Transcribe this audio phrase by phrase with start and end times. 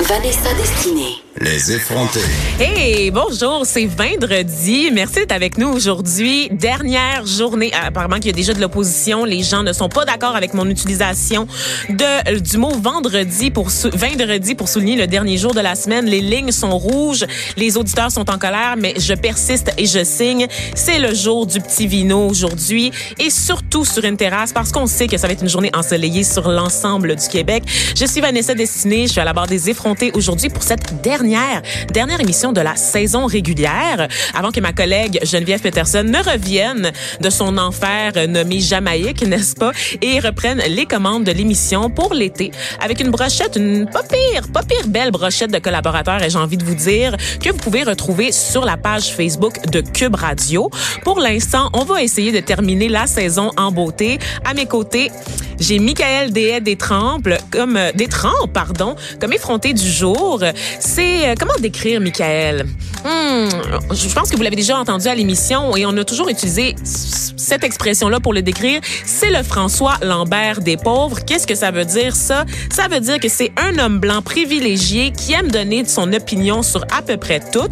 [0.00, 1.16] Vanessa Destinée.
[1.40, 2.20] Les effrontés.
[2.58, 4.90] Hey, bonjour, c'est vendredi.
[4.92, 6.48] Merci d'être avec nous aujourd'hui.
[6.50, 7.70] Dernière journée.
[7.74, 9.24] Ah, apparemment qu'il y a déjà de l'opposition.
[9.24, 11.46] Les gens ne sont pas d'accord avec mon utilisation
[11.88, 16.06] de, du mot vendredi pour, vendredi pour souligner le dernier jour de la semaine.
[16.06, 17.24] Les lignes sont rouges.
[17.56, 20.48] Les auditeurs sont en colère, mais je persiste et je signe.
[20.74, 25.06] C'est le jour du petit vino aujourd'hui et surtout sur une terrasse parce qu'on sait
[25.06, 27.62] que ça va être une journée ensoleillée sur l'ensemble du Québec.
[27.96, 29.06] Je suis Vanessa Destinée.
[29.06, 32.76] Je suis à la barre des effrontés aujourd'hui pour cette dernière dernière, émission de la
[32.76, 39.22] saison régulière, avant que ma collègue Geneviève Peterson ne revienne de son enfer nommé Jamaïque,
[39.22, 44.02] n'est-ce pas, et reprenne les commandes de l'émission pour l'été avec une brochette, une pas
[44.02, 47.58] pire, pas pire belle brochette de collaborateurs, et j'ai envie de vous dire que vous
[47.58, 50.70] pouvez retrouver sur la page Facebook de Cube Radio.
[51.04, 54.18] Pour l'instant, on va essayer de terminer la saison en beauté.
[54.44, 55.10] À mes côtés,
[55.58, 60.42] j'ai Michael Dehay Détrempe comme euh, Détrempe, pardon, comme effronté du jour.
[60.80, 62.66] C'est euh, comment décrire Michael?
[63.04, 63.48] Hmm,
[63.92, 67.64] Je pense que vous l'avez déjà entendu à l'émission et on a toujours utilisé cette
[67.64, 68.80] expression-là pour le décrire.
[69.04, 71.18] C'est le François Lambert des pauvres.
[71.24, 72.44] Qu'est-ce que ça veut dire ça?
[72.72, 76.82] Ça veut dire que c'est un homme blanc privilégié qui aime donner son opinion sur
[76.96, 77.68] à peu près tout,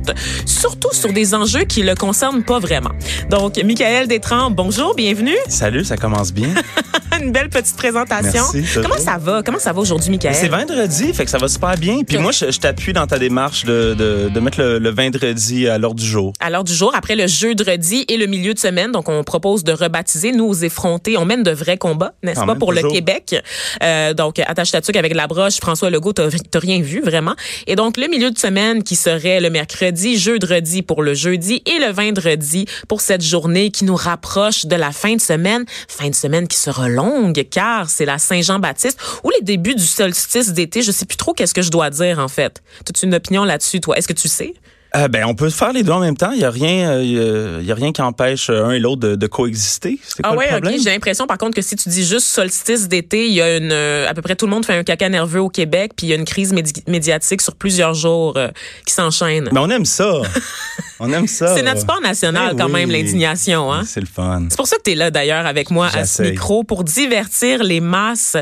[0.47, 2.93] surtout sur des enjeux qui le concernent pas vraiment.
[3.29, 5.37] Donc Michael Détrempe, bonjour, bienvenue.
[5.49, 6.55] Salut, ça commence bien.
[7.23, 8.45] Une belle petite présentation.
[8.55, 9.43] Merci, Comment ça va?
[9.43, 10.35] Comment ça va aujourd'hui, Michael?
[10.35, 12.03] C'est vendredi, fait que ça va super bien.
[12.07, 16.01] Puis moi, je, t'appuie dans ta démarche de, de, de mettre le, vendredi à l'ordre
[16.01, 16.33] du jour.
[16.41, 18.93] À l'ordre du jour, après le jeudi et le milieu de semaine.
[18.93, 21.17] Donc, on propose de rebaptiser, nous, aux effrontés.
[21.17, 23.37] On mène de vrais combats, n'est-ce pas, pour le Québec?
[23.83, 25.57] Euh, donc, attache ta avec la broche.
[25.57, 27.35] François Legault, t'as rien vu, vraiment.
[27.67, 31.79] Et donc, le milieu de semaine qui serait le mercredi, jeudi pour le jeudi et
[31.79, 35.65] le vendredi pour cette journée qui nous rapproche de la fin de semaine.
[35.89, 37.06] Fin de semaine qui sera longue,
[37.51, 40.83] car c'est la Saint-Jean-Baptiste ou les débuts du solstice d'été.
[40.83, 42.63] Je sais plus trop qu'est-ce que je dois dire, en fait.
[42.89, 43.97] As-tu une opinion là-dessus, toi?
[43.97, 44.55] Est-ce que tu sais?
[44.97, 46.31] Euh, ben, on peut faire les deux en même temps.
[46.31, 49.99] Il y a rien, euh, y a rien qui empêche un et l'autre de, coexister.
[50.23, 50.71] ah ouais, ok.
[50.83, 53.73] J'ai l'impression, par contre, que si tu dis juste solstice d'été, il y a une,
[53.73, 56.11] euh, à peu près tout le monde fait un caca nerveux au Québec, puis il
[56.11, 56.55] y a une crise
[56.87, 58.39] médiatique sur plusieurs jours
[58.87, 59.51] qui s'enchaîne.
[59.53, 60.23] Mais on aime ça.
[61.01, 61.55] on aime ça.
[61.55, 63.73] C'est notre sport national ben quand même, l'indignation.
[63.73, 63.83] Hein?
[63.85, 64.47] C'est le fun.
[64.49, 67.63] C'est pour ça que tu es là d'ailleurs avec moi à ce micro pour divertir
[67.63, 68.37] les masses.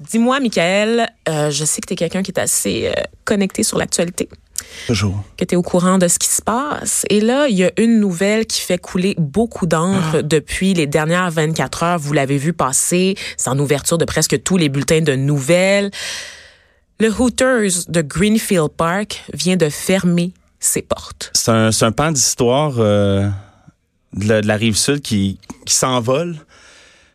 [0.00, 2.92] Dis-moi, Michael, je sais que tu es quelqu'un qui est assez
[3.24, 4.28] connecté sur l'actualité.
[4.86, 5.22] Toujours.
[5.36, 7.04] Que tu es au courant de ce qui se passe.
[7.10, 10.22] Et là, il y a une nouvelle qui fait couler beaucoup d'encre ah.
[10.22, 11.98] depuis les dernières 24 heures.
[11.98, 13.16] Vous l'avez vu passer.
[13.36, 15.90] C'est en ouverture de presque tous les bulletins de nouvelles.
[17.00, 21.30] Le Hooters de Greenfield Park vient de fermer ses portes.
[21.34, 23.28] C'est un, un pan d'histoire euh,
[24.14, 26.36] de, la, rive sud qui, qui s'envole.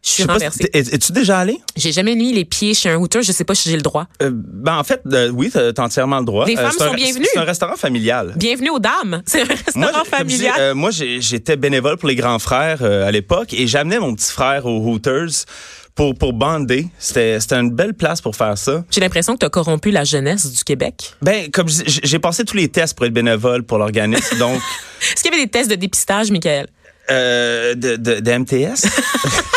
[0.07, 0.69] Je suis renversée.
[0.73, 1.59] Es-tu déjà allé?
[1.75, 3.21] J'ai jamais mis les pieds chez un hooter.
[3.21, 4.07] Je sais pas si j'ai le droit.
[4.21, 6.45] Euh, ben, en fait, euh, oui, t'as entièrement le droit.
[6.45, 7.25] Les femmes sont bienvenues.
[7.33, 8.33] C'est un restaurant familial.
[8.37, 9.21] Bienvenue aux dames.
[9.25, 10.55] C'est un restaurant familial.
[10.59, 14.65] Euh, moi, j'étais bénévole pour les grands frères à l'époque et j'amenais mon petit frère
[14.65, 15.45] aux Hooters
[15.93, 16.87] pour, pour bander.
[16.99, 18.85] C'était, c'était une belle place pour faire ça.
[18.89, 21.15] J'ai l'impression que tu as corrompu la jeunesse du Québec.
[21.21, 24.61] Ben, comme j'ai passé tous les tests pour être bénévole pour l'organisme, donc.
[25.01, 26.67] Est-ce qu'il y avait des tests de dépistage, Michael?
[27.09, 28.85] Euh, de, de, de MTS?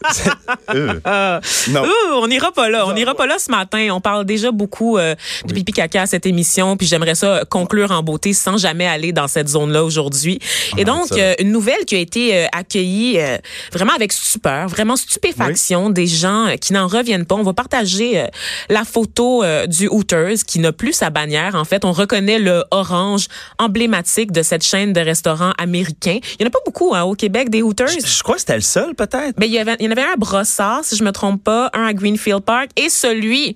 [1.69, 1.83] non.
[2.13, 2.87] on n'ira pas là.
[2.87, 3.89] On n'ira pas là ce matin.
[3.91, 7.91] On parle déjà beaucoup euh, de pipi caca à cette émission, puis j'aimerais ça conclure
[7.91, 10.39] en beauté sans jamais aller dans cette zone-là aujourd'hui.
[10.77, 13.19] Et ah, donc, euh, une nouvelle qui a été euh, accueillie
[13.71, 17.35] vraiment avec stupeur, vraiment stupéfaction des gens qui n'en reviennent pas.
[17.35, 18.25] On va partager
[18.69, 21.55] la photo du Hooters qui n'a plus sa bannière.
[21.55, 23.27] En fait, on reconnaît le orange
[23.59, 26.19] emblématique de cette chaîne de restaurants américains.
[26.39, 27.89] Il y en a pas beaucoup hein, au Québec des Hooters?
[27.89, 29.35] Je, crois que c'était le seul, peut-être.
[29.37, 31.69] Mais il y avait, il y en avait un Brossard, si je me trompe pas,
[31.73, 33.55] un à Greenfield Park et celui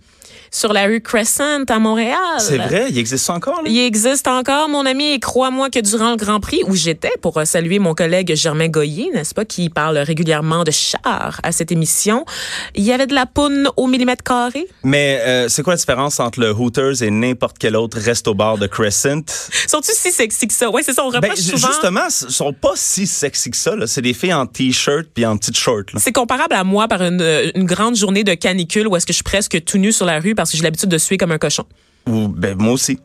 [0.56, 2.16] sur la rue Crescent à Montréal.
[2.40, 3.62] C'est vrai, il existe encore.
[3.62, 3.70] Là?
[3.70, 7.38] Il existe encore, mon ami, et crois-moi que durant le Grand Prix où j'étais pour
[7.38, 11.74] euh, saluer mon collègue Germain Goyer, n'est-ce pas, qui parle régulièrement de char à cette
[11.74, 12.24] émission,
[12.74, 14.66] il y avait de la poune au millimètre carré?
[14.84, 18.68] Mais euh, c'est quoi la différence entre le Hooters et n'importe quel autre resto-bar de
[18.68, 19.26] Crescent?
[19.68, 20.70] Sont-ils si sexy que ça?
[20.70, 21.68] Oui, c'est ça, on reproche ben, souvent.
[21.68, 23.74] Justement, ils sont pas si sexy que ça.
[23.88, 25.90] C'est des filles en t-shirt puis en petite short.
[25.98, 29.18] C'est comparable à moi par une, une grande journée de canicule où est-ce que je
[29.18, 31.38] suis presque tout nu sur la rue parce que j'ai l'habitude de suer comme un
[31.38, 31.66] cochon.
[32.08, 33.00] Ou, ben, moi aussi.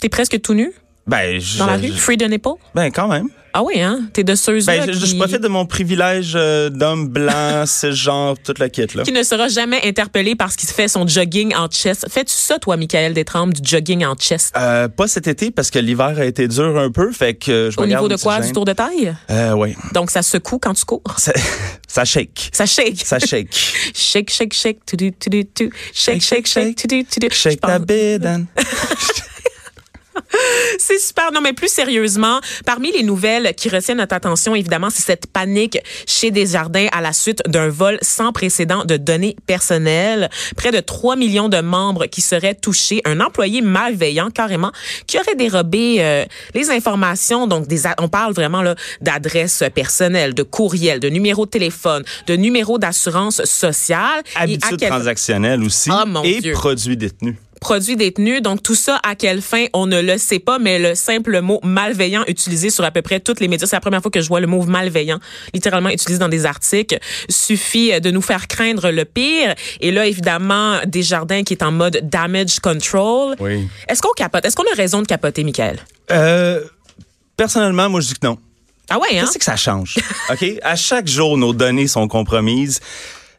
[0.00, 0.72] T'es presque tout nu?
[1.06, 1.88] Ben, je, Dans la rue?
[1.92, 2.48] Free de nipple?
[2.74, 3.28] Ben, quand même.
[3.52, 4.02] Ah oui, hein?
[4.12, 8.58] T'es de ceux Ben, je, je profite de mon privilège euh, d'homme blanc, genre toute
[8.58, 9.02] la kit, là.
[9.02, 12.06] qui ne sera jamais interpellé parce qu'il fait son jogging en chest.
[12.08, 14.54] Fais-tu ça, toi, Michael Détrempe, du jogging en chest?
[14.56, 17.70] Euh, pas cet été parce que l'hiver a été dur un peu, fait que euh,
[17.70, 18.36] je Au niveau de quoi?
[18.38, 18.46] gêne.
[18.46, 19.14] Du tour de taille?
[19.30, 19.74] Euh, oui.
[19.94, 21.02] Donc, ça secoue quand tu cours?
[21.18, 21.32] Ça,
[21.88, 22.50] ça shake.
[22.52, 23.02] Ça shake.
[23.04, 23.48] Ça shake.
[23.94, 27.78] Shake, shake, shake, tu tu tu tu Shake, shake, shake, tu tu tu Shake ta
[27.78, 28.46] bédane.
[30.78, 31.32] C'est super.
[31.32, 35.78] Non, mais plus sérieusement, parmi les nouvelles qui retiennent notre attention, évidemment, c'est cette panique
[36.06, 40.30] chez Desjardins à la suite d'un vol sans précédent de données personnelles.
[40.56, 43.00] Près de 3 millions de membres qui seraient touchés.
[43.04, 44.72] Un employé malveillant, carrément,
[45.06, 46.24] qui aurait dérobé euh,
[46.54, 47.46] les informations.
[47.46, 48.62] Donc, des, on parle vraiment
[49.00, 54.22] d'adresses personnelles, de courriels, de numéros de téléphone, de numéros d'assurance sociale.
[54.34, 55.90] Et à Habitude quel- transactionnelle aussi.
[55.92, 56.52] Ah, mon et Dieu.
[56.52, 57.36] produits détenus.
[57.60, 58.42] Produits détenus.
[58.42, 61.60] Donc tout ça, à quelle fin, on ne le sait pas, mais le simple mot
[61.62, 64.28] malveillant utilisé sur à peu près toutes les médias, c'est la première fois que je
[64.28, 65.20] vois le mot malveillant
[65.54, 66.98] littéralement utilisé dans des articles,
[67.28, 69.54] suffit euh, de nous faire craindre le pire.
[69.80, 73.36] Et là, évidemment, Desjardins qui est en mode damage control.
[73.38, 73.68] Oui.
[73.88, 74.44] Est-ce qu'on capote?
[74.44, 75.78] Est-ce qu'on a raison de capoter, Michael?
[76.10, 76.64] Euh,
[77.36, 78.38] personnellement, moi, je dis que non.
[78.88, 79.24] Ah ouais, hein?
[79.24, 79.96] Qu'est-ce que ça change?
[80.30, 80.44] OK?
[80.62, 82.80] À chaque jour, nos données sont compromises.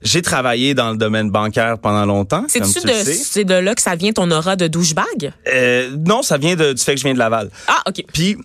[0.01, 3.95] J'ai travaillé dans le domaine bancaire pendant longtemps, C'est-tu de, c'est de là que ça
[3.95, 5.31] vient ton aura de douchebag?
[5.47, 7.49] Euh, non, ça vient de- du fait que je viens de Laval.
[7.67, 8.03] Ah, OK.
[8.11, 8.35] Puis,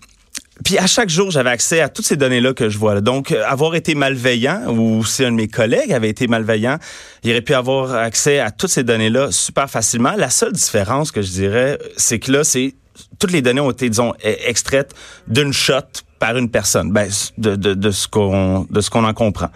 [0.64, 2.94] puis à chaque jour, j'avais accès à toutes ces données-là que je vois.
[2.94, 3.00] là.
[3.00, 6.78] Donc, euh, avoir été malveillant, ou si un de mes collègues avait été malveillant,
[7.24, 10.12] il aurait pu avoir accès à toutes ces données-là super facilement.
[10.16, 12.74] La seule différence que je dirais, c'est que là, c'est
[13.18, 14.92] toutes les données ont été, disons, e- extraites
[15.26, 15.80] d'une shot
[16.18, 19.48] par une personne, ben, de, de, de ce qu'on de ce qu'on en comprend.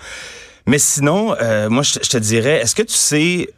[0.67, 3.49] Mais sinon, euh, moi, je, je te dirais, est-ce que tu sais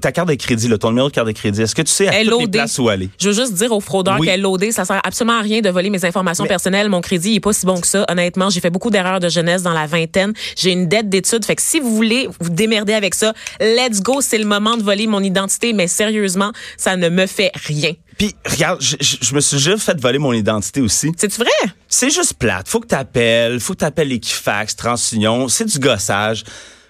[0.00, 2.08] ta carte de crédit, là, ton numéro de carte de crédit, est-ce que tu sais
[2.08, 3.08] à toutes les places où aller?
[3.20, 4.26] Je veux juste dire aux fraudeurs Oui.
[4.26, 6.88] qu'elle LOD, ça sert absolument à rien de voler mes informations Mais- personnelles.
[6.88, 8.04] Mon crédit il est pas si bon que ça.
[8.08, 10.32] Honnêtement, j'ai fait beaucoup d'erreurs de jeunesse dans la vingtaine.
[10.56, 11.44] J'ai une dette d'études.
[11.44, 14.20] Fait que si vous voulez vous démerder avec ça, let's go.
[14.20, 15.72] C'est le moment de voler mon identité.
[15.72, 17.92] Mais sérieusement, ça ne me fait rien.
[18.16, 21.12] Puis, regarde, je, je- je me suis déjà fait voler mon identité aussi.
[21.16, 21.46] C'est vrai?
[21.88, 22.68] C'est juste plate.
[22.68, 25.46] Faut que t'appelles, faut que t'appelles Equifax, TransUnion.
[25.48, 26.42] C'est du gossage.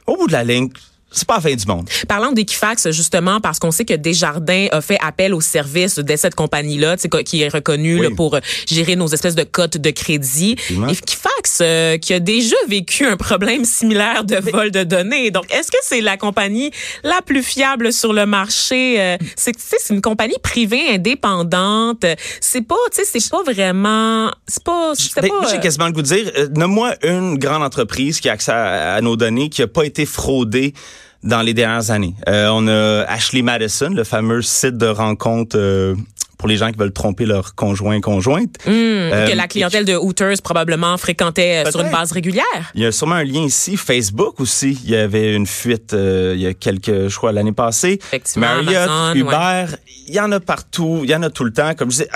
[0.06, 0.70] Au bout de la ligne,
[1.10, 1.88] c'est pas la fin du monde.
[2.06, 6.34] Parlant d'Equifax, justement, parce qu'on sait que Desjardins a fait appel au service de cette
[6.34, 8.02] compagnie-là, tu sais, co- qui est reconnue Oui.
[8.02, 10.56] là, pour gérer nos espèces de cotes de crédit.
[10.70, 15.30] Equifax, euh, qui a déjà vécu un problème similaire de vol de données.
[15.30, 16.70] Donc, est-ce que c'est la compagnie
[17.04, 19.00] la plus fiable sur le marché?
[19.00, 22.04] Euh, c'est, tu sais, c'est une compagnie privée indépendante.
[22.40, 25.48] C'est pas, tu sais, c'est pas vraiment, c'est pas, Ben, pas.
[25.50, 28.94] j'ai quasiment le goût de dire, euh, nomme-moi une grande entreprise qui a accès à,
[28.94, 30.74] à nos données qui a pas été fraudée
[31.22, 32.14] dans les dernières années.
[32.28, 35.94] Euh, on a Ashley Madison, le fameux site de rencontre euh,
[36.38, 38.56] pour les gens qui veulent tromper leur conjoint conjointe.
[38.66, 42.44] Euh, que la clientèle de Hooters probablement fréquentait euh, sur une base régulière.
[42.74, 43.76] Il y a sûrement un lien ici.
[43.76, 47.52] Facebook aussi, il y avait une fuite euh, il y a quelques, je crois, l'année
[47.52, 47.98] passée.
[48.00, 49.76] Effectivement, Marriott, Amazon, Uber,
[50.06, 51.74] il y en a partout, il y en a tout le temps.
[51.74, 52.08] Comme je disais,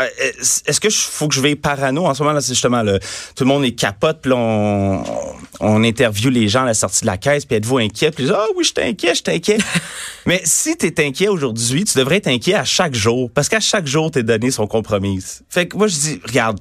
[0.67, 2.07] est-ce que je faut que je vais parano?
[2.07, 3.01] En ce moment là C'est justement le,
[3.35, 5.03] tout le monde est capote, puis on,
[5.61, 8.13] on interviewe les gens à la sortie de la caisse, puis êtes-vous inquiet?
[8.13, 9.59] Puis ils disent, ah oui, je inquiet, je inquiet.
[10.27, 13.61] Mais si tu es inquiet aujourd'hui, tu devrais être inquiet à chaque jour, parce qu'à
[13.61, 15.43] chaque jour tes données sont compromises.
[15.49, 16.59] Fait que moi je dis, regarde.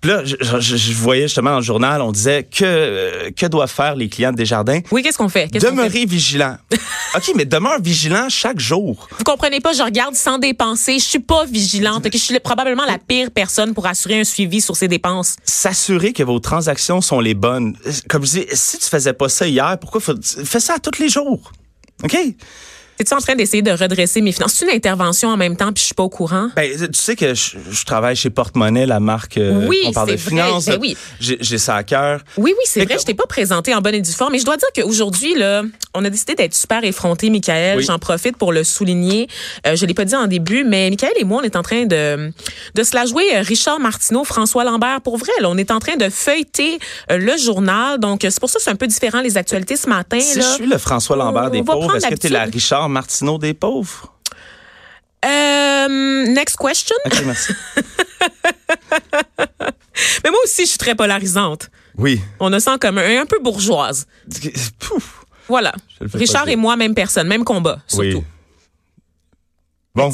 [0.00, 3.46] Puis là, je, je- je voyais justement dans le journal, on disait que euh, que
[3.46, 4.78] doivent faire les clients de Desjardins?
[4.92, 5.48] Oui, qu'est-ce qu'on fait?
[5.52, 5.58] Fait?
[5.58, 6.56] Demeurer vigilant.
[7.16, 9.08] OK, mais demeure vigilant chaque jour.
[9.18, 11.00] Vous comprenez pas, je regarde sans dépenser.
[11.00, 12.06] Je suis pas vigilante.
[12.06, 12.12] ok?
[12.12, 15.34] Je suis probablement la pire personne pour assurer un suivi sur ces dépenses.
[15.42, 17.74] S'assurer que vos transactions sont les bonnes.
[18.08, 21.08] Comme je dis, si tu faisais pas ça hier, pourquoi faut, fais ça tous les
[21.08, 21.50] jours.
[22.04, 22.16] OK?
[23.00, 24.54] Es-tu en train d'essayer de redresser mes finances?
[24.54, 26.48] C'est une intervention en même temps, puis je suis pas au courant.
[26.56, 30.08] Ben, tu sais que je, je travaille chez Porte-Monnaie, la marque euh, Oui, on parle
[30.10, 30.30] de vrai.
[30.30, 30.66] finances.
[30.66, 30.96] Ben oui.
[31.20, 32.22] J'ai ça à cœur.
[32.36, 32.94] Oui, oui, c'est vrai.
[32.96, 34.32] que- Je t'ai pas présenté en bonne et due forme.
[34.32, 35.62] Mais je dois dire qu'aujourd'hui, là,
[35.94, 37.78] on a décidé d'être super effrontés, Michael.
[37.78, 37.84] Oui.
[37.84, 39.28] J'en profite pour le souligner.
[39.66, 41.86] Euh, je l'ai pas dit en début, mais Michael et moi, on est en train
[41.86, 42.32] de,
[42.74, 45.00] de se la jouer euh, Richard Martineau, François Lambert.
[45.02, 46.78] Pour vrai, là, on est en train de feuilleter
[47.12, 47.98] euh, le journal.
[48.00, 50.18] Donc, euh, c'est pour ça que c'est un peu différent les actualités ce matin.
[50.20, 50.44] Si là.
[50.48, 52.60] je suis le François Lambert on des pauvres, est-ce que tu es la l'habitude.
[52.88, 54.14] Richard Martineau des pauvres?
[55.24, 56.96] Euh, next question.
[57.06, 57.52] OK, merci.
[60.24, 61.70] Mais moi aussi, je suis très polarisante.
[61.96, 62.20] oui.
[62.40, 64.06] On a ça en commun, un peu bourgeoise.
[64.78, 65.24] Pouf.
[65.48, 65.72] Voilà.
[66.14, 68.12] Richard et moi, même personne, même combat, Oui.
[68.12, 68.26] surtout.
[69.94, 70.12] Bon.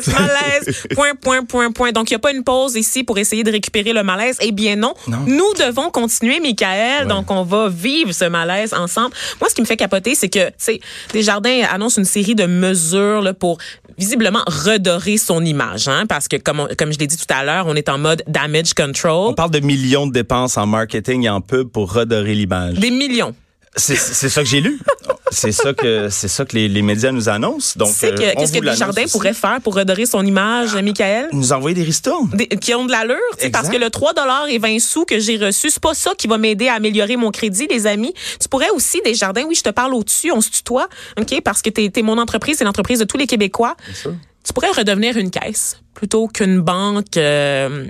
[0.00, 1.92] Malaise, malaise, point, point, point, point.
[1.92, 4.36] Donc, il n'y a pas une pause ici pour essayer de récupérer le malaise.
[4.40, 5.18] Eh bien non, Non.
[5.26, 7.06] nous devons continuer, Michael.
[7.08, 9.14] Donc, on va vivre ce malaise ensemble.
[9.40, 10.80] Moi, ce qui me fait capoter, c'est que, tu sais,
[11.12, 13.58] Desjardins annonce une série de mesures là, pour
[13.98, 17.44] visiblement redorer son image, hein, parce que comme, on- comme je l'ai dit tout à
[17.44, 19.28] l'heure, on est en mode damage control.
[19.30, 22.74] On parle de millions de dépenses en marketing et en pub pour redorer l'image.
[22.74, 23.34] Des millions.
[23.76, 24.78] C'est c'est ça que j'ai lu.
[25.32, 27.72] C'est ça que c'est ça que les, les médias nous annoncent.
[27.76, 29.12] Donc, euh, que- qu'est-ce que Desjardins aussi.
[29.12, 31.28] pourrait faire pour redorer son image, Michael?
[31.32, 32.30] nous envoyer des ristournes.
[32.34, 33.16] Des- qui ont de l'allure,
[33.52, 34.12] parce que le 3
[34.48, 37.30] et 20 sous que j'ai reçu, c'est pas ça qui va m'aider à améliorer mon
[37.32, 38.14] crédit, les amis.
[38.40, 40.88] Tu pourrais aussi, Desjardins, oui, je te parle au-dessus, on se tutoie,
[41.20, 43.76] OK, parce que t'es es mon entreprise, c'est l'entreprise de tous les Québécois.
[44.44, 47.86] Tu pourrais redevenir une caisse plutôt qu'une banque euh,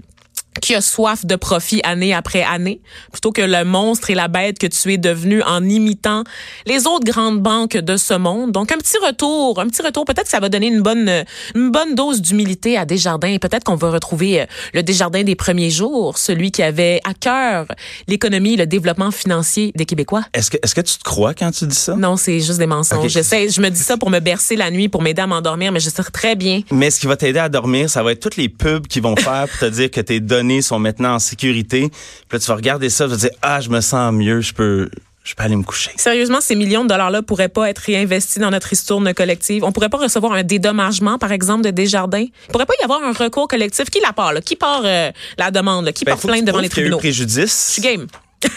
[0.61, 2.81] qui a soif de profit année après année,
[3.13, 6.25] plutôt que le monstre et la bête que tu es devenu en imitant
[6.67, 8.53] les autres grandes banques de ce monde.
[8.53, 10.05] Donc un petit retour, un petit retour.
[10.05, 13.37] Peut-être que ça va donner une bonne, une bonne dose d'humilité à Desjardins.
[13.39, 17.67] Peut-être qu'on va retrouver euh, le Desjardins des premiers jours, celui qui avait à cœur
[18.09, 20.25] l'économie, le développement financier des Québécois.
[20.33, 21.97] Est-ce que est-ce que tu te crois quand tu dis ça?
[21.97, 23.05] Non, c'est juste des mensonges.
[23.05, 23.09] Ok.
[23.09, 25.81] J'essaie, je me dis ça pour me bercer la nuit, pour m'aider à m'endormir, mais
[25.81, 28.37] je sais très bien Mais ce qui va t'aider à dormir, ça va être toutes
[28.37, 31.89] les pubs qu'ils vont faire pour te dire que tes données sont maintenant en sécurité.
[31.91, 34.41] Puis là, tu vas regarder ça, tu vas te dire ah, je me sens mieux,
[34.41, 34.89] je peux
[35.25, 35.91] je peux aller me coucher.
[35.97, 39.65] Sérieusement, ces millions de dollars-là pourraient pas être réinvestis dans notre ristourne collective.
[39.65, 42.27] On pourrait pas recevoir un dédommagement, par exemple, de Desjardins.
[42.27, 43.89] Il pourrait pas y avoir un recours collectif.
[43.89, 44.43] Qui la part, là?
[44.43, 45.93] Qui part euh, la demande, là?
[45.93, 46.99] Qui Ben, tu plainte devant les qu'il y a eu tribunaux?
[46.99, 47.69] préjudice.
[47.69, 48.07] Je suis game.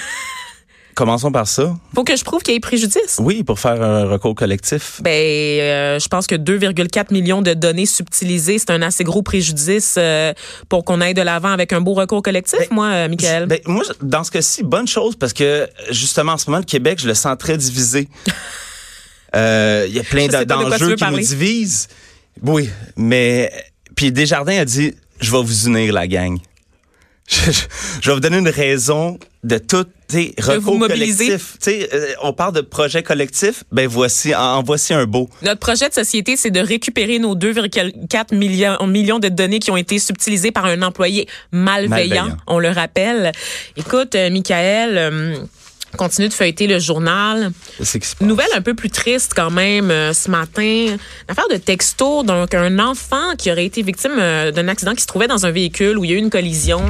[0.98, 1.76] Commençons par ça.
[1.94, 3.18] Faut que je prouve qu'il y ait préjudice.
[3.20, 5.00] Oui, pour faire un recours collectif.
[5.04, 9.94] Ben, euh, je pense que 2,4 millions de données subtilisées, c'est un assez gros préjudice
[10.00, 10.34] euh,
[10.70, 13.46] pour qu'on aille de l'avant avec un beau recours collectif, Ben, moi, euh, Michael.
[13.46, 16.98] Ben, moi, dans ce cas-ci, bonne chose parce que justement en ce moment, le Québec,
[17.00, 18.08] je le sens très divisé.
[19.36, 21.90] Euh, Il y a plein de- de d'enjeux veux qui nous divisent.
[22.42, 23.52] Oui, mais
[23.94, 26.38] puis Desjardins a dit, je vais vous unir la gang.
[27.28, 27.60] Je, je-
[28.02, 29.86] je vais vous donner une raison de tout,
[30.40, 31.58] recours collectif.
[31.68, 35.30] Euh, on parle de projet collectif, ben voici, en, en voici un beau.
[35.42, 39.78] Notre projet de société, c'est de récupérer nos 2,4 millions, millions de données qui ont
[39.78, 41.90] été subtilisées par un employé malveillant,
[42.26, 42.38] Malveillant.
[42.48, 43.32] on le rappelle.
[43.76, 45.38] Écoute, euh, Michael, euh,
[45.96, 47.52] continue de feuilleter le journal.
[48.22, 50.62] Nouvelle un peu plus triste quand même euh, ce matin.
[50.64, 55.02] Une affaire de texto, donc un enfant qui aurait été victime euh, d'un accident qui
[55.02, 56.82] se trouvait dans un véhicule où il y a eu une collision.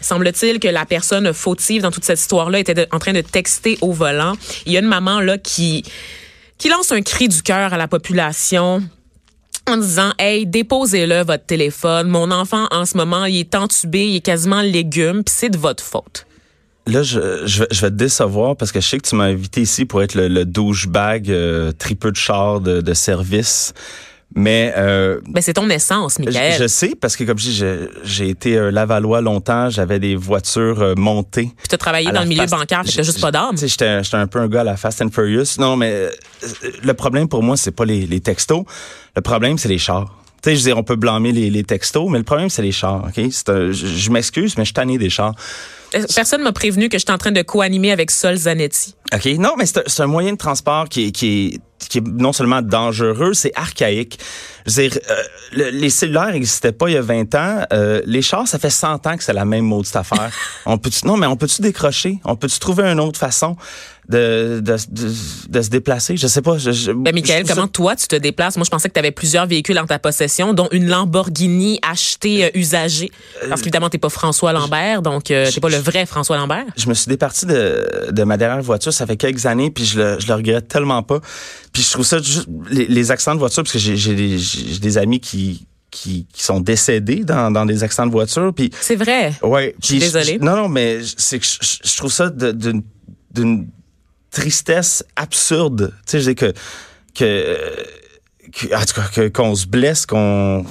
[0.00, 3.78] Semble-t-il que la personne fautive dans toute cette histoire-là était de- en train de texter
[3.80, 4.34] au volant.
[4.66, 5.84] Il y a une maman là qui
[6.58, 8.82] qui lance un cri du cœur à la population
[9.66, 12.08] en disant Hey, déposez-le votre téléphone.
[12.08, 15.56] Mon enfant en ce moment, il est entubé, il est quasiment légume, puis c'est de
[15.58, 16.26] votre faute.
[16.90, 19.24] Là, je, je, vais- je vais te décevoir parce que je sais que tu m'as
[19.24, 23.72] invité ici pour être le, le douchebag euh, tripeux de char de, de service.
[24.36, 26.54] Mais euh, Ben c'est ton essence, Michael.
[26.56, 27.64] je sais parce que comme je dis,
[28.04, 31.50] j'ai été euh, Lavallois longtemps, j'avais des voitures euh, montées.
[31.56, 33.50] Puis t'as travaillé dans le milieu Fast- bancaire, fait que juste pas d'âme.
[33.56, 35.58] Tu sais, j'étais, j'étais un peu un gars à la Fast and Furious.
[35.58, 36.10] Non, mais euh,
[36.84, 38.62] le problème pour moi, c'est pas les, les textos.
[39.16, 40.16] Le problème, c'est les chars.
[40.42, 42.62] Tu sais, je veux dire, on peut blâmer les, les textos, mais le problème, c'est
[42.62, 43.04] les chars.
[43.08, 45.34] Ok, un- je, je m'excuse, mais je suis tanné des chars.
[45.94, 48.94] Euh, Personne m'a prévenu que j'étais en train de co-animer avec Sol Zanetti.
[49.14, 49.26] OK.
[49.38, 52.62] Non, mais c'est un, moyen de transport qui est, qui est, qui est non seulement
[52.62, 54.18] dangereux, c'est archaïque.
[54.66, 55.14] Je veux dire, euh,
[55.52, 57.62] le- les cellulaires n'existaient pas il y a 20 ans.
[57.72, 60.30] Euh, les chars, ça fait 100 ans que c'est la même maudite affaire.
[60.66, 62.18] on peut non, mais on peut-tu décrocher?
[62.24, 63.56] On peut-tu trouver une autre façon
[64.08, 65.12] de, de, de,
[65.48, 66.16] de se déplacer?
[66.18, 66.58] Je sais pas.
[66.58, 68.56] Je, je- Ben, Michael, je comment toi, tu te déplaces?
[68.56, 72.44] Moi, je pensais que tu avais plusieurs véhicules en ta possession, dont une Lamborghini achetée
[72.44, 73.10] euh, usagée.
[73.48, 76.64] Parce qu'évidemment, t'es pas François Lambert, donc euh, t'es pas le vrai François Lambert.
[76.76, 79.98] je me suis départi de, de ma dernière voiture, ça fait quelques années, puis je
[79.98, 81.20] le, je le regrette tellement pas.
[81.72, 84.78] Puis je trouve ça juste les, les accidents de voiture, parce que j'ai des, j'ai
[84.78, 88.96] des amis qui, qui, qui sont décédés dans, dans des accidents de voiture, puis C'est
[88.96, 89.34] vrai.
[89.42, 89.74] ouais.
[89.80, 90.38] Je suis puis désolée.
[90.40, 92.82] non, non, mais c'est que je, je- je trouve ça d'une
[93.32, 93.68] d'une
[94.30, 95.92] tristesse absurde.
[96.06, 96.52] Tu sais, je dis que
[97.14, 97.56] que,
[98.52, 100.64] que en tout cas qu'on se blesse, qu'on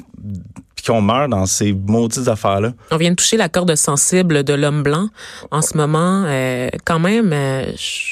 [0.82, 2.72] puis qu'on meurt dans ces maudites affaires là.
[2.92, 5.10] On vient de toucher la corde sensible de l'homme blanc
[5.52, 6.24] en ce moment.
[6.26, 7.66] Euh, quand même, euh,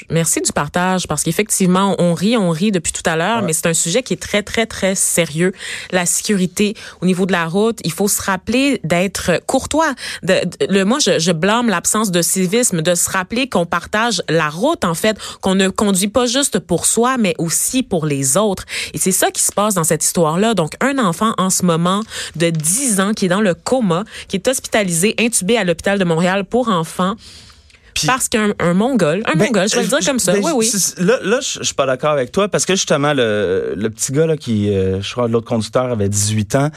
[0.09, 3.67] merci du partage parce qu'effectivement, on rit, on rit depuis tout à l'heure, mais c'est
[3.67, 5.53] un sujet qui est très, très, très sérieux.
[5.91, 9.93] La sécurité au niveau de la route, il faut se rappeler d'être courtois.
[10.23, 14.21] De, de- le, moi, je, je blâme l'absence de civisme, de se rappeler qu'on partage
[14.29, 18.35] la route, en fait, qu'on ne conduit pas juste pour soi, mais aussi pour les
[18.37, 18.65] autres.
[18.93, 20.53] Et c'est ça qui se passe dans cette histoire-là.
[20.53, 22.01] Donc, un enfant en ce moment
[22.35, 26.03] de 10 ans qui est dans le coma, qui est hospitalisé, intubé à l'hôpital de
[26.03, 27.15] Montréal pour enfants.
[28.05, 30.33] Parce qu'un un mongol, un Ben, mongol, je vais le dire comme ça.
[30.33, 30.65] ben, oui, oui.
[30.67, 33.89] c'est- Là, là je je suis pas d'accord avec toi parce que justement, le, le
[33.89, 36.69] petit gars là, qui, euh, je crois, l'autre conducteur avait 18 ans.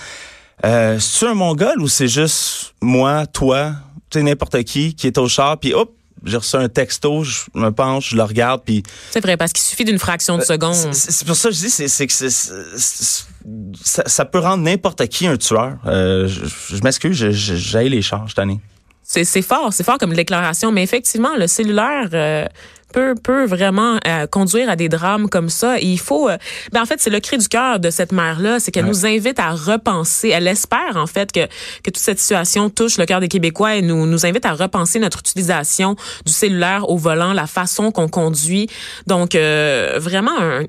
[0.64, 3.72] Euh, c'est-tu un mongol ou c'est juste moi, toi,
[4.08, 5.92] tu sais, n'importe qui qui est au char, puis hop,
[6.24, 9.62] j'ai reçu un texto, je me penche, je le regarde, puis C'est vrai, parce qu'il
[9.62, 10.74] suffit d'une fraction de seconde.
[10.74, 15.06] Euh, c'est c'est pour ça que je dis, c'est que ça, ça peut rendre n'importe
[15.08, 15.76] qui un tueur.
[15.86, 18.60] Euh, je je m'excuse, j'haïs les chars cette année.
[19.02, 22.46] C'est c'est fort, c'est fort comme déclaration, mais effectivement, le cellulaire euh,
[22.92, 25.78] peut peut vraiment euh, conduire à des drames comme ça.
[25.80, 26.36] Et il faut, euh,
[26.72, 28.90] ben en fait, c'est le cri du cœur de cette mère-là, c'est qu'elle Ouais.
[28.90, 30.28] nous invite à repenser.
[30.28, 31.46] Elle espère en fait que
[31.82, 34.98] que toute cette situation touche le cœur des Québécois et nous nous invite à repenser
[34.98, 38.68] notre utilisation du cellulaire au volant, la façon qu'on conduit.
[39.06, 40.64] Donc euh, vraiment un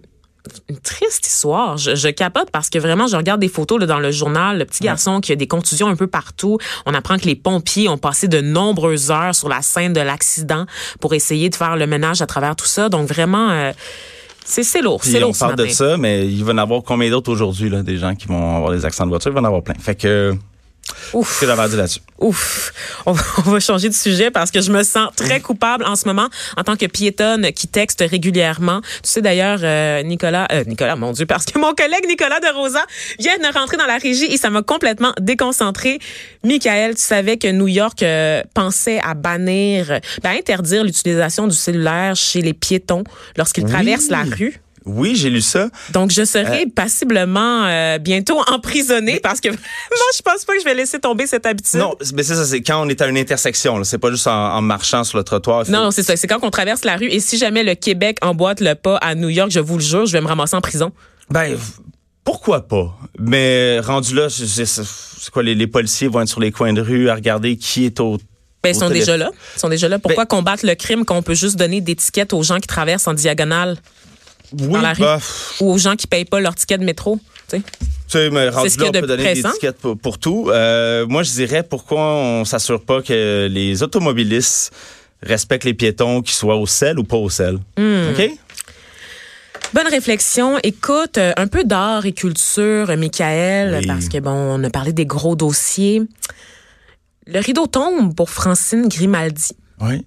[0.70, 1.78] une triste histoire.
[1.78, 4.66] Je, je capote parce que vraiment, je regarde des photos là, dans le journal, le
[4.66, 6.58] petit garçon qui a des contusions un peu partout.
[6.86, 10.66] On apprend que les pompiers ont passé de nombreuses heures sur la scène de l'accident
[11.00, 12.90] pour essayer de faire le ménage à travers tout ça.
[12.90, 13.72] Donc vraiment, euh,
[14.46, 15.02] c'est c'est lourd.
[15.04, 17.32] C'est on lourd ce parle de ça, mais il va y en avoir combien d'autres
[17.32, 19.64] aujourd'hui, des gens qui vont avoir des accidents de voiture, il va y en avoir
[19.64, 19.76] plein.
[19.76, 20.36] Fait que,
[21.14, 21.40] Ouf.
[21.40, 22.00] que à là-dessus?
[22.20, 22.72] Ouf.
[23.06, 26.28] On va, changer de sujet parce que je me sens très coupable en ce moment
[26.56, 28.82] en tant que piétonne qui texte régulièrement.
[28.82, 32.56] Tu sais d'ailleurs, euh, Nicolas, euh, Nicolas, mon Dieu, parce que mon collègue Nicolas de
[32.56, 32.86] Rosa
[33.20, 36.00] vient de rentrer dans la régie et ça m'a complètement déconcentré.
[36.44, 42.16] Michael, tu savais que New York euh, pensait à bannir, ben, interdire l'utilisation du cellulaire
[42.16, 43.04] chez les piétons
[43.38, 43.72] lorsqu'ils Oui.
[43.72, 44.62] traversent la rue?
[44.86, 45.70] Oui, j'ai lu ça.
[45.92, 49.58] Donc, je serai passiblement euh, bientôt emprisonnée parce que moi,
[50.16, 51.80] je pense pas que je vais laisser tomber cette habitude.
[51.80, 53.84] Non, mais c'est ça, c'est quand on est à une intersection.
[53.84, 55.66] C'est pas juste en, en marchant sur le trottoir.
[55.66, 56.16] faut- Non, c'est ça.
[56.16, 57.08] C'est quand on traverse la rue.
[57.10, 60.06] Et si jamais le Québec emboîte le pas à New York, je vous le jure,
[60.06, 60.92] je vais me ramasser en prison.
[61.30, 61.56] Ben,
[62.24, 62.98] pourquoi pas?
[63.20, 67.10] Mais rendu là, c'est quoi, les, les policiers vont être sur les coins de rue
[67.10, 68.18] à regarder qui est au.
[68.64, 69.32] Ben, ils sont déjà là.
[69.56, 69.98] Ils sont déjà là.
[69.98, 73.14] Pourquoi combattre le crime qu'on peut juste donner des tickets aux gens qui traversent en
[73.16, 73.78] diagonale?
[74.60, 75.02] Oui, la rue?
[75.02, 75.20] bah,
[75.62, 77.20] ou aux gens qui payent pas leur ticket de métro?
[77.50, 77.62] Tu
[78.08, 78.30] sais?
[78.30, 79.50] Mais rendu ce là, on peut donner pressant.
[79.50, 80.50] des étiquettes pour, pour tout.
[80.50, 84.74] Euh, moi, je dirais pourquoi on s'assure pas que les automobilistes
[85.24, 87.58] respectent les piétons, qu'ils soient au sel ou pas au sel.
[87.78, 88.10] Hmm.
[88.12, 88.32] OK?
[89.74, 90.58] Bonne réflexion.
[90.64, 93.88] Écoute, euh, un peu d'art et culture, euh, Michael, Oui.
[93.88, 96.02] parce que bon, on a parlé des gros dossiers.
[97.28, 99.56] Le rideau tombe pour Francine Grimaldi.
[99.80, 100.04] Oui.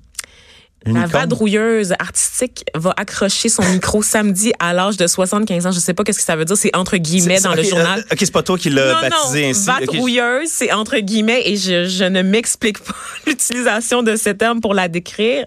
[0.86, 5.72] La vadrouilleuse artistique va accrocher son micro samedi à l'âge de 75 ans.
[5.72, 6.56] Je sais pas qu'est-ce que ça veut dire.
[6.56, 8.00] C'est entre guillemets dans le journal.
[8.00, 9.66] euh, OK, c'est pas toi qui l'as baptisé non, ainsi.
[9.66, 12.94] Vadrouilleuse, c'est entre guillemets et je, je ne m'explique pas
[13.26, 15.46] l'utilisation de ce terme pour la décrire.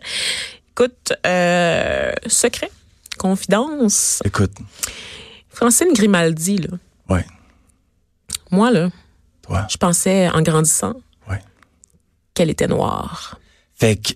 [0.71, 2.71] Écoute, euh, secret,
[3.17, 4.21] confidence.
[4.25, 4.51] Écoute,
[5.49, 6.77] Francine Grimaldi, là,
[7.09, 7.25] ouais,
[8.51, 8.89] moi, là,
[9.41, 10.93] toi, je pensais en grandissant
[11.29, 11.41] ouais.
[12.33, 13.39] qu'elle était noire.
[13.75, 14.13] Fait que,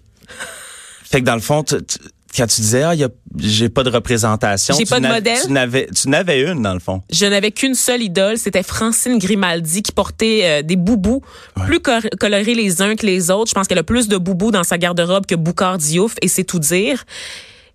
[1.12, 1.98] fait que dans le fond, tu- tu-
[2.38, 4.74] quand tu disais, ah, y a- j'ai pas de représentation.
[4.78, 5.38] J'ai tu pas de modèle.
[5.46, 7.02] Tu n'avais, tu n'avais une, dans le fond.
[7.12, 11.22] Je n'avais qu'une seule idole, c'était Francine Grimaldi qui portait euh, des boubous
[11.66, 13.50] plus cor- colorés les uns que les autres.
[13.50, 16.46] Je pense qu'elle a plus de boubous dans sa garde-robe que Boucard Diouf et c'est
[16.46, 17.04] tout dire.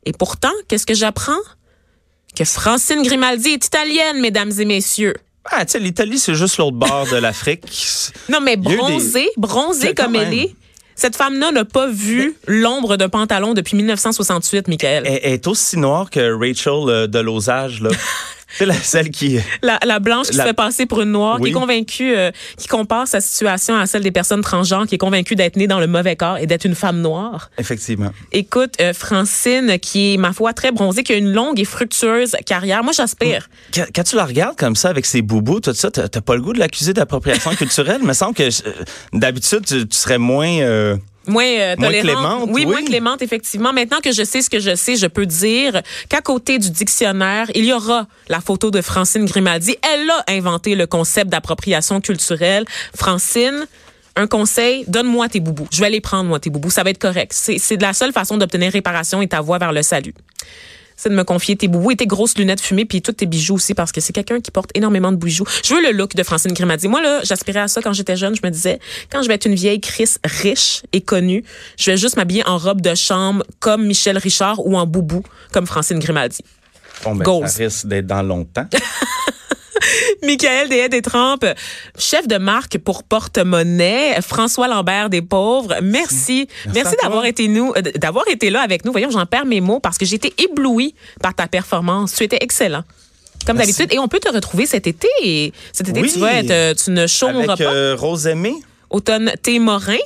[0.07, 1.33] Et pourtant, qu'est-ce que j'apprends?
[2.35, 5.15] Que Francine Grimaldi est italienne, mesdames et messieurs.
[5.53, 7.63] Ah, tu sais, l'Italie, c'est juste l'autre bord de l'Afrique.
[8.31, 10.55] Non, mais des- bronzée, bronzée comme elle est.
[10.97, 15.05] Cette femme-là n'a pas vu l'ombre d'un pantalon depuis 1968, Michael.
[15.07, 17.91] Elle, elle est aussi noire que Rachel euh, de Lausange, là.
[18.49, 19.39] c'est la, celle qui.
[19.63, 21.51] La, la blanche qui La- se fait passer pour une noire, Oui.
[21.51, 24.99] qui est convaincue, euh, qui compare sa situation à celle des personnes transgenres, qui est
[24.99, 27.51] convaincue d'être née dans le mauvais corps et d'être une femme noire.
[27.59, 28.13] Effectivement.
[28.33, 32.37] Écoute, euh, Francine, qui est, ma foi, très bronzée, qui a une longue et fructueuse
[32.47, 32.83] carrière.
[32.85, 33.49] Moi, j'aspire.
[33.75, 36.41] Quand, quand tu la regardes comme ça, avec ses boubous, tout ça, t'as pas le
[36.43, 37.99] goût de l'accuser d'appropriation culturelle?
[38.03, 38.73] Il me semble que euh,
[39.13, 40.49] d'habitude, tu, tu serais moins.
[40.61, 42.15] euh, Moins, euh, Moins tolérante.
[42.15, 42.67] clémente, oui, oui.
[42.67, 43.73] moins clémente, effectivement.
[43.73, 47.51] Maintenant que je sais ce que je sais, je peux dire qu'à côté du dictionnaire,
[47.55, 49.77] il y aura la photo de Francine Grimaldi.
[49.83, 52.65] Elle a inventé le concept d'appropriation culturelle.
[52.95, 53.67] Francine,
[54.17, 55.69] un conseil, donne-moi tes boubous.
[55.73, 56.71] Je vais les prendre, moi, tes boubous.
[56.71, 57.33] Ça va être correct.
[57.35, 60.15] C'est c'est de la seule façon d'obtenir réparation et ta voie vers le salut.
[60.97, 63.55] C'est de me confier tes boubous et tes grosses lunettes fumées puis tous tes bijoux
[63.55, 65.45] aussi parce que c'est quelqu'un qui porte énormément de bijoux.
[65.65, 66.89] Je veux le look de Francine Grimaldi.
[66.89, 68.35] Moi là, j'aspirais à ça quand j'étais jeune.
[68.35, 68.81] Je me disais
[69.11, 71.45] quand je vais être une vieille Chris riche et connue,
[71.79, 75.67] je vais juste m'habiller en robe de chambre comme Michel Richard ou en boubou comme
[75.67, 76.39] Francine Grimaldi.
[77.05, 78.67] bon, ben, ça risque d'être dans longtemps.
[80.23, 81.45] Michael Deshaye des Trempes,
[81.99, 85.75] chef de marque pour porte-monnaie, François Lambert des pauvres.
[85.83, 86.49] Merci.
[86.75, 88.93] Merci, d'avoir été nous, euh, d'avoir été là avec nous.
[88.93, 92.15] Voyons, j'en perds mes mots parce que j'ai été éblouie par ta performance.
[92.15, 92.83] Tu étais excellent.
[93.47, 93.93] Comme d'habitude.
[93.93, 95.07] Et on peut te retrouver cet été.
[95.23, 96.11] Et cet été, Oui.
[96.13, 97.73] tu vas être, euh, tu ne chômeras avec pas.
[97.73, 98.55] euh, Rose Aimée.
[98.91, 99.59] Automne T.
[99.59, 99.97] Morin.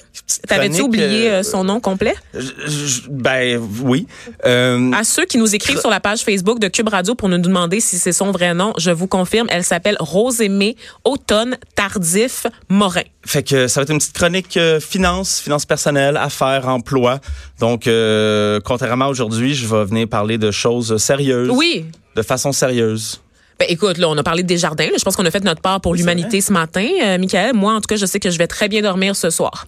[0.48, 2.14] T'avais-tu oublié euh, euh, son nom complet?
[2.34, 4.06] Je- je- ben oui.
[4.46, 7.38] Euh, À ceux qui nous écrivent sur la page Facebook de Cube Radio pour nous
[7.38, 13.02] demander si c'est son vrai nom, je vous confirme, elle s'appelle Rosémée Automne Tardif Morin.
[13.26, 17.20] Fait que ça va être une petite chronique euh, finance, finance personnelle, affaires, emploi.
[17.58, 21.50] Donc, euh, contrairement à aujourd'hui, je vais venir parler de choses sérieuses.
[21.52, 21.84] Oui.
[22.16, 23.20] De façon sérieuse.
[23.60, 24.86] Ben, écoute, là, on a parlé de Desjardins.
[24.86, 24.96] là.
[24.98, 26.88] Je pense qu'on a fait notre part pour l'humanité ce matin.
[27.02, 29.28] Euh, Michael, moi, en tout cas, je sais que je vais très bien dormir ce
[29.28, 29.66] soir.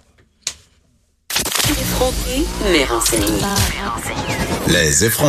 [1.69, 3.27] Effronté, mais renseigné.
[4.69, 5.21] Les effrontés.